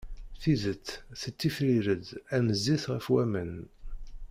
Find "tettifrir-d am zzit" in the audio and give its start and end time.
1.21-2.83